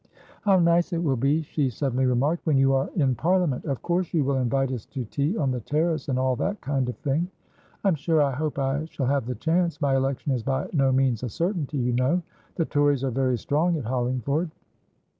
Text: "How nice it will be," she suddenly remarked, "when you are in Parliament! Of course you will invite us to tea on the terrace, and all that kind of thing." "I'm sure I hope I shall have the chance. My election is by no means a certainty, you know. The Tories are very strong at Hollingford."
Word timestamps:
"How 0.41 0.57
nice 0.57 0.93
it 0.93 1.03
will 1.03 1.15
be," 1.15 1.43
she 1.43 1.69
suddenly 1.69 2.07
remarked, 2.07 2.47
"when 2.47 2.57
you 2.57 2.73
are 2.73 2.89
in 2.95 3.13
Parliament! 3.13 3.65
Of 3.65 3.83
course 3.83 4.15
you 4.15 4.23
will 4.23 4.37
invite 4.37 4.71
us 4.71 4.87
to 4.87 5.05
tea 5.05 5.37
on 5.37 5.51
the 5.51 5.59
terrace, 5.59 6.09
and 6.09 6.17
all 6.17 6.35
that 6.37 6.59
kind 6.59 6.89
of 6.89 6.97
thing." 6.97 7.27
"I'm 7.83 7.93
sure 7.93 8.19
I 8.19 8.31
hope 8.31 8.57
I 8.57 8.85
shall 8.85 9.05
have 9.05 9.27
the 9.27 9.35
chance. 9.35 9.79
My 9.79 9.95
election 9.95 10.31
is 10.31 10.41
by 10.41 10.67
no 10.73 10.91
means 10.91 11.21
a 11.21 11.29
certainty, 11.29 11.77
you 11.77 11.93
know. 11.93 12.23
The 12.55 12.65
Tories 12.65 13.03
are 13.03 13.11
very 13.11 13.37
strong 13.37 13.77
at 13.77 13.85
Hollingford." 13.85 14.49